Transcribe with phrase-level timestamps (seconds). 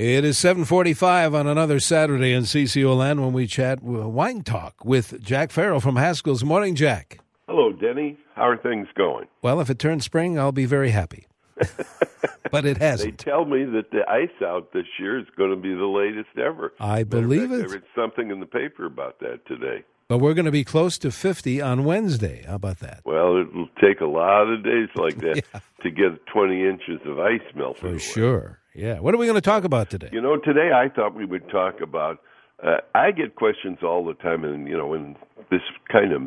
[0.00, 5.22] It is 745 on another Saturday in CCO land when we chat wine talk with
[5.22, 6.42] Jack Farrell from Haskell's.
[6.42, 7.18] Morning, Jack.
[7.46, 8.16] Hello, Denny.
[8.34, 9.26] How are things going?
[9.42, 11.26] Well, if it turns spring, I'll be very happy.
[12.50, 13.18] but it hasn't.
[13.18, 16.30] They tell me that the ice out this year is going to be the latest
[16.38, 16.72] ever.
[16.80, 17.68] I believe fact, it.
[17.68, 19.84] I read something in the paper about that today.
[20.08, 22.44] But we're going to be close to 50 on Wednesday.
[22.48, 23.02] How about that?
[23.04, 25.60] Well, it'll take a lot of days like that Yeah.
[25.82, 27.80] to get 20 inches of ice melted.
[27.82, 27.98] For away.
[27.98, 28.59] sure.
[28.74, 29.00] Yeah.
[29.00, 30.08] What are we going to talk about today?
[30.12, 32.18] You know, today I thought we would talk about.
[32.62, 35.16] Uh, I get questions all the time, and you know, in
[35.50, 36.22] this kind of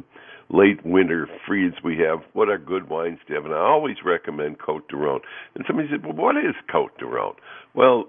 [0.49, 3.45] late winter freeze we have, what are good wines to have?
[3.45, 5.21] And I always recommend Cote de Rhone.
[5.55, 7.35] And somebody said, "Well, what is Cote de Rhone?"
[7.73, 8.05] Well,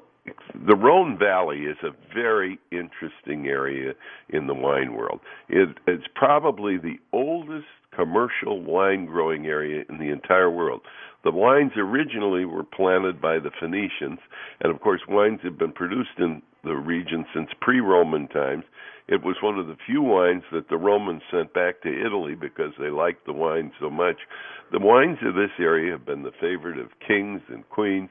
[0.66, 3.92] the Rhone Valley is a very interesting area
[4.30, 5.20] in the wine world.
[5.48, 10.80] It, it's probably the oldest commercial wine growing area in the entire world.
[11.24, 14.18] The wines originally were planted by the Phoenicians,
[14.60, 18.64] and of course, wines have been produced in the region since pre Roman times.
[19.06, 22.72] It was one of the few wines that the Romans sent back to Italy because
[22.78, 24.16] they liked the wine so much.
[24.72, 28.08] The wines of this area have been the favorite of kings and queens.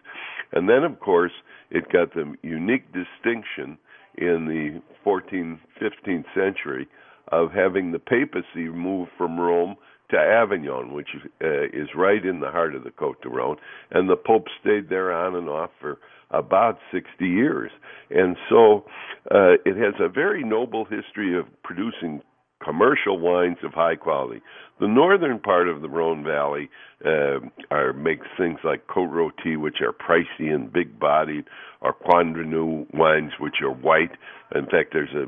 [0.51, 1.31] And then, of course,
[1.71, 3.79] it got the unique distinction
[4.17, 6.87] in the 14th, 15th century
[7.31, 9.75] of having the papacy move from Rome
[10.11, 11.09] to Avignon, which
[11.43, 13.57] uh, is right in the heart of the de Rhone,
[13.91, 15.97] and the Pope stayed there on and off for
[16.33, 17.71] about 60 years.
[18.09, 18.85] And so
[19.31, 22.21] uh, it has a very noble history of producing
[22.63, 24.41] commercial wines of high quality.
[24.79, 26.69] The northern part of the Rhone Valley
[27.05, 27.39] uh,
[27.71, 31.45] are makes things like Côte Rôtie, which are pricey and big-bodied,
[31.81, 34.11] or Condrieu wines, which are white.
[34.55, 35.25] In fact, there's a,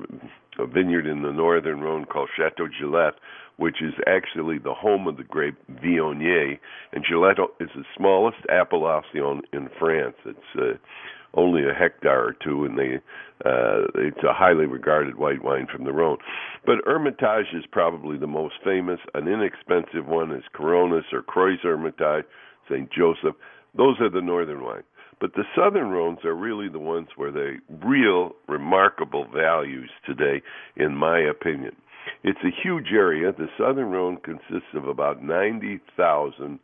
[0.59, 3.16] a vineyard in the northern Rhone called Chateau Grillet,
[3.58, 6.59] which is actually the home of the grape Viognier.
[6.92, 10.16] And Grillet is the smallest appellation in France.
[10.26, 10.78] It's uh,
[11.36, 13.00] only a hectare or two, and they
[13.45, 16.17] uh, it's a highly regarded white wine from the Rhone.
[16.66, 19.00] But Hermitage is probably the most famous.
[19.14, 22.26] An inexpensive one is Cornas or Crozes Hermitage,
[22.70, 22.89] St.
[22.92, 23.36] Joseph.
[23.76, 24.86] Those are the northern wines.
[25.20, 30.42] But the southern Rhones are really the ones where they real remarkable values today,
[30.76, 31.76] in my opinion.
[32.23, 33.31] It's a huge area.
[33.31, 36.59] The southern Rhone consists of about 90,000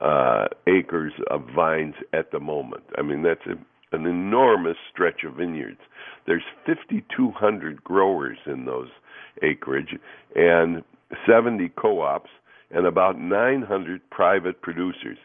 [0.00, 2.82] uh, acres of vines at the moment.
[2.98, 3.54] I mean, that's a
[3.94, 5.80] an enormous stretch of vineyards.
[6.26, 8.88] There's 5,200 growers in those
[9.42, 9.96] acreage
[10.34, 10.82] and
[11.26, 12.30] 70 co-ops
[12.70, 15.18] and about 900 private producers.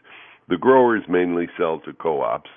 [0.48, 2.50] The growers mainly sell to co-ops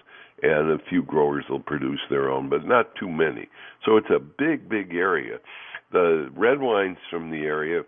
[0.43, 3.47] and a few growers will produce their own, but not too many.
[3.85, 5.37] So it's a big, big area.
[5.91, 7.83] The red wines from the area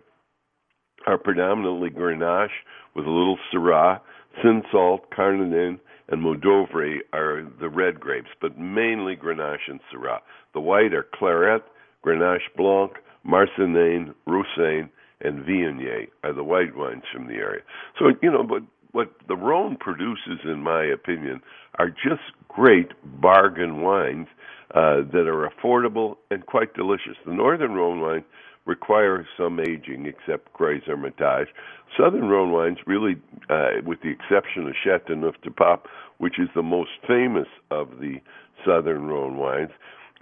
[1.06, 2.48] are predominantly Grenache
[2.94, 4.00] with a little Syrah,
[4.42, 5.78] Cinsault, Carignan,
[6.08, 10.20] and Mourvedre are the red grapes, but mainly Grenache and Syrah.
[10.54, 11.64] The white are Clairette,
[12.04, 12.92] Grenache Blanc,
[13.24, 14.88] Marsanne, Roussanne,
[15.20, 17.62] and Viognier are the white wines from the area.
[17.98, 18.62] So, you know, but
[18.92, 21.42] what the Rhone produces, in my opinion,
[21.78, 22.22] are just
[22.56, 22.88] great
[23.20, 24.28] bargain wines
[24.74, 27.16] uh, that are affordable and quite delicious.
[27.26, 28.24] The Northern Rhone wine
[28.64, 31.48] require some aging, except Crozes Hermitage.
[31.96, 33.16] Southern Rhone wines, really,
[33.50, 35.86] uh, with the exception of Chateauneuf du Pape,
[36.16, 38.16] which is the most famous of the
[38.64, 39.70] Southern Rhone wines,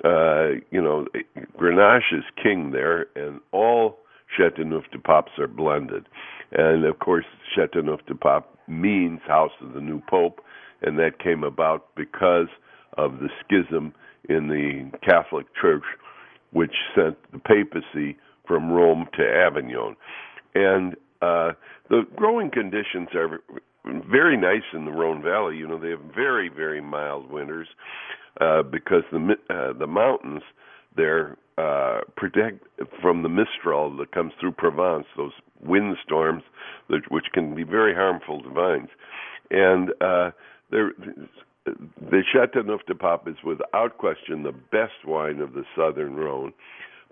[0.04, 1.06] uh, you know,
[1.56, 3.98] Grenache is king there, and all
[4.36, 6.06] Chateauneuf du Papes are blended.
[6.50, 10.40] And of course, Chateauneuf du Pape means House of the New Pope,
[10.84, 12.48] and that came about because
[12.96, 13.94] of the schism
[14.28, 15.82] in the Catholic Church,
[16.52, 19.96] which sent the papacy from Rome to Avignon.
[20.54, 21.52] And uh,
[21.88, 23.40] the growing conditions are
[23.84, 25.56] very nice in the Rhone Valley.
[25.56, 27.68] You know, they have very, very mild winters
[28.40, 30.42] uh, because the uh, the mountains
[30.96, 32.64] there uh, protect
[33.00, 36.42] from the mistral that comes through Provence, those windstorms,
[37.08, 38.88] which can be very harmful to vines.
[39.50, 40.30] And uh,
[40.74, 40.92] there,
[41.64, 46.52] the Chateauneuf du Pape is without question the best wine of the Southern Rhone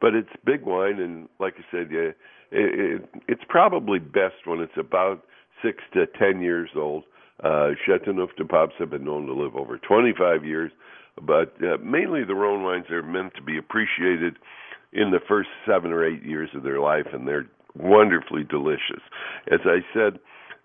[0.03, 2.17] but it's big wine, and like I said, yeah, it,
[2.51, 5.23] it, it's probably best when it's about
[5.65, 7.05] six to ten years old.
[7.43, 10.73] Uh, Chateauneuf du Papes have been known to live over 25 years,
[11.23, 14.37] but uh, mainly the Rhone wines are meant to be appreciated
[14.93, 19.03] in the first seven or eight years of their life, and they're wonderfully delicious.
[19.51, 20.19] As I said,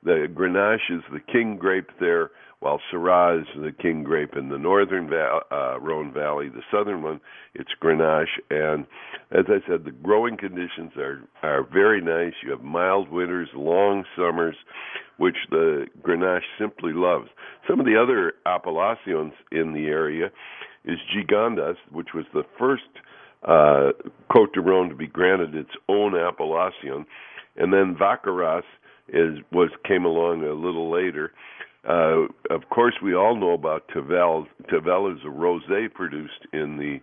[0.07, 4.57] the Grenache is the king grape there while Syrah is the king grape in the
[4.57, 6.50] northern uh, Rhone Valley.
[6.50, 7.19] The southern one,
[7.54, 8.39] it's Grenache.
[8.50, 8.88] And
[9.31, 12.33] as I said, the growing conditions are are very nice.
[12.42, 14.56] You have mild winters, long summers,
[15.18, 17.27] which the Grenache simply loves.
[17.69, 20.31] Some of the other appellations in the area
[20.86, 22.83] is Gigondas, which was the first
[23.44, 23.92] uh,
[24.33, 27.06] Cote de Rhone to be granted its own appellation,
[27.57, 28.63] and then Vacqueyras
[29.09, 31.31] is was came along a little later.
[31.88, 34.45] Uh, of course, we all know about Tavel.
[34.69, 37.00] Tavel is a rosé produced in the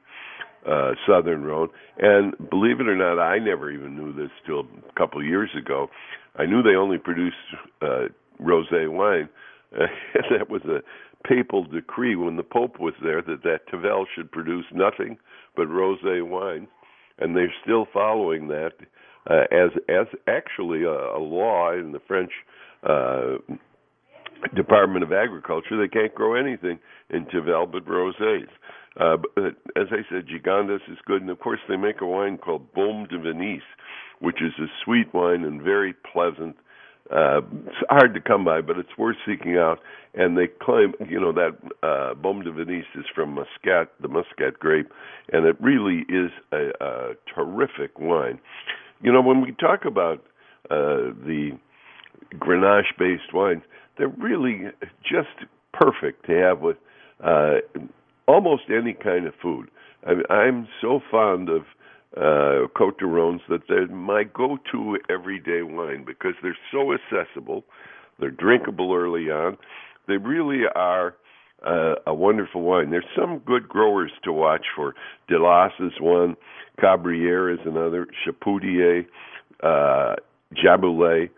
[0.71, 1.69] uh, Southern Rhone,
[1.99, 5.51] and believe it or not, I never even knew this till a couple of years
[5.59, 5.89] ago.
[6.37, 7.37] I knew they only produced
[7.83, 8.09] uh,
[8.41, 9.29] rosé wine.
[9.75, 9.87] Uh,
[10.31, 10.83] that was a
[11.27, 15.19] papal decree when the Pope was there that that Tavel should produce nothing
[15.57, 16.69] but rosé wine,
[17.19, 18.75] and they're still following that
[19.29, 22.33] uh, as as actually a, a law in the French
[22.89, 23.37] uh,
[24.55, 25.77] Department of Agriculture.
[25.81, 26.79] They can't grow anything
[27.11, 28.49] in Tavel but rosés.
[29.01, 32.39] Uh, but as I said, Gigondas is good, and of course they make a wine
[32.39, 33.61] called Beaumes de Venise,
[34.21, 36.57] which is a sweet wine and very pleasant.
[37.11, 39.81] Uh, it's hard to come by, but it's worth seeking out.
[40.15, 44.59] And they claim, you know, that uh, Beaumes de Venise is from Muscat, the Muscat
[44.61, 44.91] grape,
[45.33, 48.39] and it really is a, a terrific wine.
[49.05, 50.25] You know, when we talk about
[50.71, 51.51] uh, the
[52.37, 53.63] Grenache-based wines,
[53.99, 54.63] they're really
[55.03, 56.79] just perfect to have with
[57.23, 57.57] uh,
[58.27, 59.69] almost any kind of food.
[60.07, 61.63] I, I'm so fond of
[62.17, 67.63] uh, Cote de Rhones that they're my go-to everyday wine because they're so accessible,
[68.19, 69.59] they're drinkable early on.
[70.09, 71.15] They really are
[71.65, 72.91] uh, a wonderful wine.
[72.91, 74.95] There's some good growers to watch for.
[75.31, 76.37] Delas is one,
[76.81, 79.07] Cabrières is another, Chapoutier,
[79.63, 80.17] uh,
[80.55, 81.31] Jaboulet,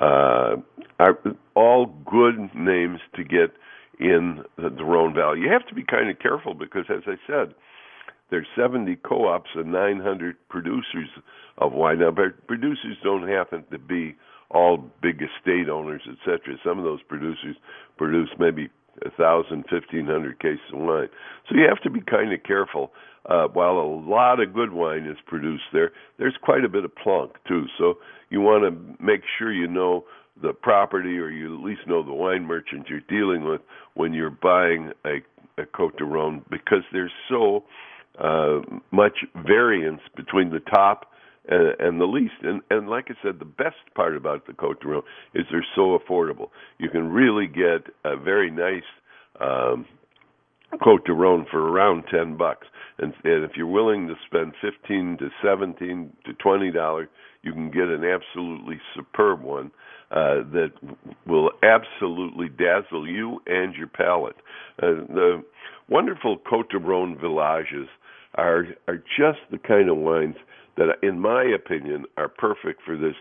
[0.00, 0.56] uh,
[0.98, 1.18] are
[1.54, 3.52] all good names to get
[4.00, 5.40] in the, the Rhone Valley.
[5.40, 7.54] You have to be kind of careful because, as I said,
[8.30, 11.08] there's 70 co-ops and 900 producers
[11.58, 12.00] of wine.
[12.00, 14.16] Now, but producers don't happen to be
[14.50, 16.56] all big estate owners, etc.
[16.64, 17.56] Some of those producers
[17.96, 18.70] produce maybe
[19.04, 21.08] a thousand, fifteen hundred cases of wine.
[21.48, 22.92] So you have to be kind of careful.
[23.26, 26.94] Uh, while a lot of good wine is produced there, there's quite a bit of
[26.94, 27.64] plunk too.
[27.78, 27.94] So
[28.28, 30.04] you want to make sure you know
[30.42, 33.62] the property, or you at least know the wine merchant you're dealing with
[33.94, 35.22] when you're buying a,
[35.62, 37.64] a Cote de Rhone, because there's so
[38.18, 38.60] uh,
[38.90, 41.10] much variance between the top
[41.48, 42.34] and, and the least.
[42.42, 45.02] And, and like I said, the best part about the Cote Rhone
[45.34, 46.48] is they're so affordable.
[46.78, 48.82] You can really get a very nice
[49.40, 49.86] um,
[50.82, 52.66] Cote de Rhone for around ten bucks.
[52.98, 57.08] And, and if you're willing to spend fifteen to seventeen to twenty dollars,
[57.42, 59.70] you can get an absolutely superb one
[60.10, 60.70] uh, that
[61.26, 64.36] will absolutely dazzle you and your palate.
[64.82, 65.44] Uh, the
[65.88, 67.88] wonderful Cote de Rhone villages
[68.36, 70.36] are are just the kind of wines
[70.76, 73.14] that, in my opinion, are perfect for this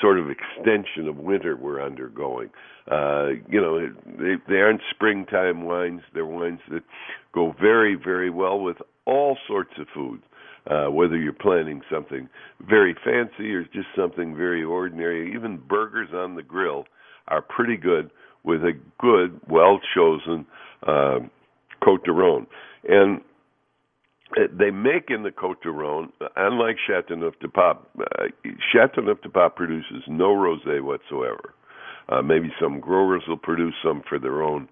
[0.00, 2.50] sort of extension of winter we're undergoing.
[2.90, 3.86] Uh, you know,
[4.18, 6.02] they, they aren't springtime wines.
[6.12, 6.82] They're wines that
[7.34, 8.76] go very, very well with
[9.06, 10.22] all sorts of foods.
[10.66, 12.26] Uh, whether you're planning something
[12.66, 16.86] very fancy or just something very ordinary, even burgers on the grill
[17.28, 18.10] are pretty good
[18.44, 20.46] with a good, well chosen
[20.86, 21.18] uh,
[21.84, 22.46] Cote de Rhone.
[22.88, 23.20] And
[24.58, 28.24] they make in the Cote de Rhone, unlike Chateauneuf du Pape, uh,
[28.72, 31.54] Chateauneuf du Pape produces no rosé whatsoever.
[32.08, 34.68] Uh, maybe some growers will produce some for their own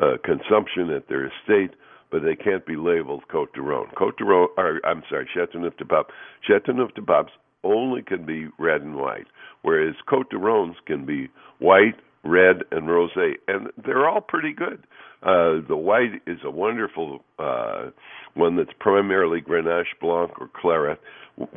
[0.00, 1.74] uh, consumption at their estate,
[2.10, 3.88] but they can't be labeled Cote de Rhone.
[3.96, 6.06] Cote de Rhone, or I'm sorry, Chateauneuf du Pape.
[6.46, 7.32] Chateauneuf du Papes
[7.64, 9.26] only can be red and white,
[9.62, 14.84] whereas Cote de Rhones can be white, red, and rosé, and they're all pretty good.
[15.22, 17.86] Uh, the white is a wonderful uh,
[18.34, 20.98] one that's primarily Grenache Blanc or Clairette.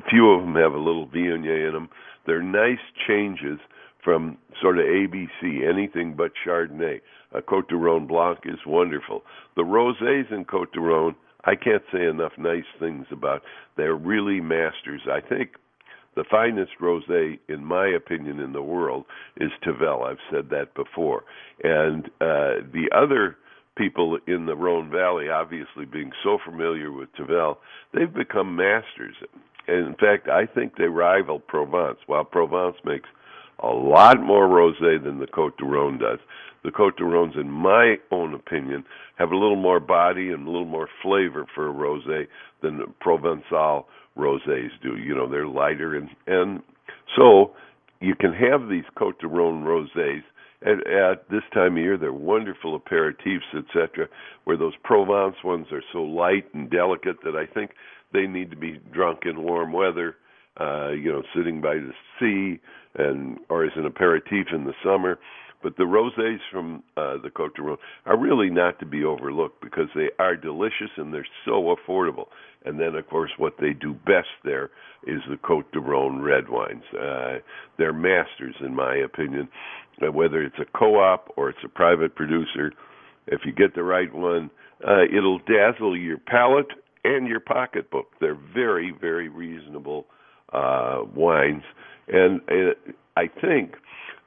[0.09, 1.89] Few of them have a little Viognier in them.
[2.25, 3.59] They're nice changes
[4.03, 7.01] from sort of ABC, anything but Chardonnay.
[7.33, 9.23] A Cote de Rhone Blanc is wonderful.
[9.55, 13.43] The rosés in Cote de Rhone, I can't say enough nice things about.
[13.77, 15.01] They're really masters.
[15.09, 15.51] I think
[16.19, 19.05] the finest rosé, in my opinion, in the world
[19.38, 20.03] is Tavel.
[20.03, 21.23] I've said that before.
[21.63, 23.38] And uh, the other
[23.77, 27.59] people in the Rhone Valley, obviously being so familiar with Tavel,
[27.93, 29.15] they've become masters.
[29.65, 31.99] And in fact, I think they rival Provence.
[32.05, 33.07] While Provence makes
[33.59, 36.19] a lot more rosé than the Cote de Rhone does,
[36.65, 38.83] the Cote de Rhones, in my own opinion,
[39.15, 42.27] have a little more body and a little more flavor for a rosé
[42.61, 43.85] than the Provençal
[44.19, 44.97] rosés do.
[44.97, 46.61] You know, they're lighter and and
[47.17, 47.51] so
[48.01, 50.21] you can have these Cote de Rhone rosés
[50.61, 51.97] at, at this time of year.
[51.97, 54.07] They're wonderful aperitifs, etc.
[54.43, 57.71] Where those Provence ones are so light and delicate that I think
[58.13, 60.15] they need to be drunk in warm weather.
[60.59, 62.59] Uh, you know, sitting by the sea,
[62.95, 65.17] and or as an aperitif in the summer.
[65.61, 69.61] But the rosés from uh, the Cote de Rhone are really not to be overlooked
[69.61, 72.27] because they are delicious and they're so affordable.
[72.65, 74.69] And then, of course, what they do best there
[75.05, 76.83] is the Cote de Rhone red wines.
[76.93, 77.39] Uh,
[77.77, 79.49] they're masters, in my opinion.
[80.01, 82.71] Uh, whether it's a co-op or it's a private producer,
[83.27, 84.49] if you get the right one,
[84.87, 86.71] uh, it'll dazzle your palate
[87.03, 88.07] and your pocketbook.
[88.19, 90.05] They're very, very reasonable
[90.53, 91.63] uh, wines,
[92.07, 93.75] and uh, I think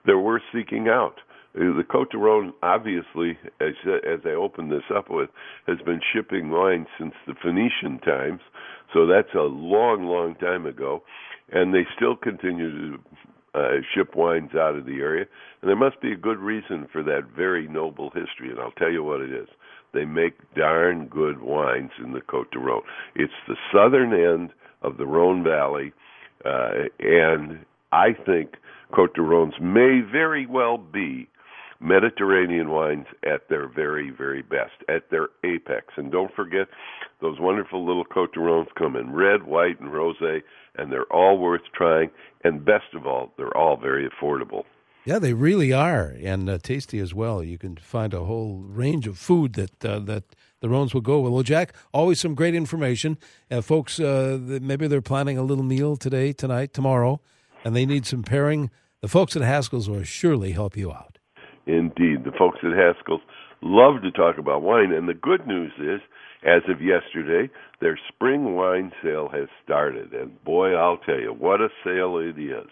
[0.07, 1.17] they're worth seeking out.
[1.55, 5.29] The Cote de Rhone, obviously, as as I opened this up with,
[5.67, 8.41] has been shipping wine since the Phoenician times,
[8.95, 11.03] so that's a long, long time ago,
[11.53, 12.99] and they still continue to
[13.55, 15.27] uh, ship wines out of the area,
[15.61, 18.91] and there must be a good reason for that very noble history, and I'll tell
[18.91, 19.49] you what it is.
[19.93, 22.83] They make darn good wines in the Cote de Rhone.
[23.15, 25.93] It's the southern end of the Rhone Valley,
[26.47, 28.55] uh, and I think
[28.95, 31.29] Cote de Rhones may very well be
[31.81, 35.87] Mediterranean wines at their very, very best, at their apex.
[35.97, 36.69] And don't forget,
[37.21, 40.43] those wonderful little Cote de Rhones come in red, white, and rosé,
[40.77, 42.11] and they're all worth trying.
[42.45, 44.65] And best of all, they're all very affordable.
[45.05, 47.43] Yeah, they really are, and uh, tasty as well.
[47.43, 50.23] You can find a whole range of food that uh, that
[50.61, 51.33] the Rhones will go with.
[51.33, 53.19] Well, Jack, always some great information.
[53.51, 57.21] Uh, folks, uh, maybe they're planning a little meal today, tonight, tomorrow,
[57.65, 58.71] and they need some pairing.
[59.03, 61.19] The folks at Haskell's will surely help you out.
[61.67, 62.23] Indeed.
[62.25, 63.21] The folks at Haskell's
[63.61, 66.01] love to talk about wine, and the good news is,
[66.45, 70.13] as of yesterday, their spring wine sale has started.
[70.13, 72.71] And boy, I'll tell you, what a sale it is.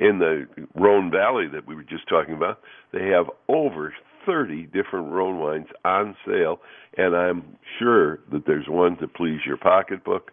[0.00, 2.60] In the Rhone Valley that we were just talking about,
[2.94, 3.92] they have over
[4.24, 6.58] 30 different Rhone wines on sale,
[6.96, 10.30] and I'm sure that there's one to please your pocketbook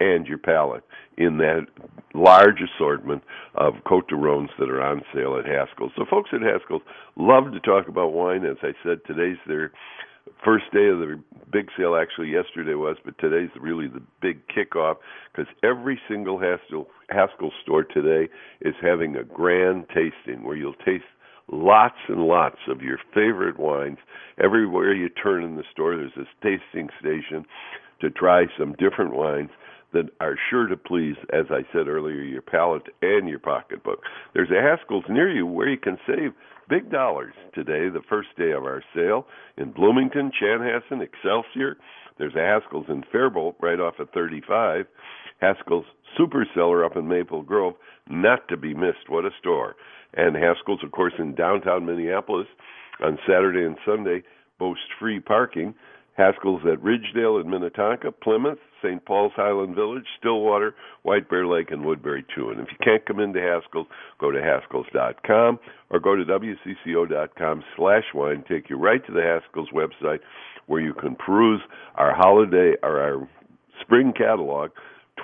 [0.00, 0.84] and your palate
[1.16, 1.66] in that
[2.14, 3.22] large assortment
[3.54, 5.92] of Cote de Rhones that are on sale at Haskell's.
[5.96, 6.82] So folks at Haskell's
[7.16, 8.44] love to talk about wine.
[8.44, 9.72] As I said, today's their
[10.44, 11.20] first day of the
[11.52, 11.96] big sale.
[11.96, 14.96] Actually, yesterday was, but today's really the big kickoff
[15.32, 21.04] because every single Haskell Haskell store today is having a grand tasting where you'll taste
[21.50, 23.98] lots and lots of your favorite wines.
[24.42, 27.46] Everywhere you turn in the store, there's this tasting station
[28.00, 29.50] to try some different wines
[29.92, 34.00] that are sure to please, as I said earlier, your palate and your pocketbook.
[34.34, 36.32] There's a Haskell's near you where you can save
[36.68, 39.26] big dollars today, the first day of our sale
[39.56, 41.76] in Bloomington, Chanhassen, Excelsior.
[42.18, 44.86] There's a Haskell's in Faribault right off of 35.
[45.40, 45.84] Haskell's
[46.16, 47.74] Super Cellar up in Maple Grove,
[48.08, 49.08] not to be missed.
[49.08, 49.76] What a store.
[50.14, 52.46] And Haskell's, of course, in downtown Minneapolis
[53.02, 54.22] on Saturday and Sunday
[54.58, 55.74] boast free parking.
[56.16, 59.04] Haskell's at Ridgedale in Minnetonka, Plymouth, St.
[59.04, 62.50] Paul's Highland Village, Stillwater, White Bear Lake, and Woodbury too.
[62.50, 63.86] And if you can't come into Haskell's,
[64.20, 65.58] go to Haskells.com
[65.90, 68.44] or go to WCCO.com slash wine.
[68.48, 70.20] Take you right to the Haskell's website
[70.66, 71.62] where you can peruse
[71.94, 73.28] our holiday or our
[73.80, 74.70] spring catalog,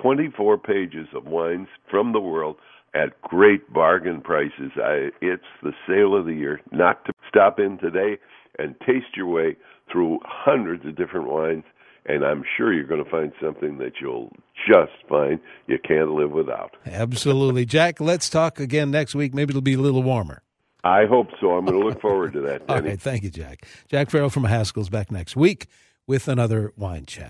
[0.01, 2.57] 24 pages of wines from the world
[2.93, 4.71] at great bargain prices.
[4.77, 6.61] I, it's the sale of the year.
[6.71, 8.17] Not to stop in today
[8.59, 9.57] and taste your way
[9.91, 11.63] through hundreds of different wines,
[12.05, 14.31] and I'm sure you're going to find something that you'll
[14.67, 16.75] just find you can't live without.
[16.85, 17.65] Absolutely.
[17.77, 19.33] Jack, let's talk again next week.
[19.33, 20.43] Maybe it'll be a little warmer.
[20.83, 21.51] I hope so.
[21.51, 22.63] I'm going to look forward to that.
[22.69, 22.99] All right.
[22.99, 23.65] Thank you, Jack.
[23.87, 25.67] Jack Farrell from Haskell's back next week
[26.05, 27.21] with another wine chat.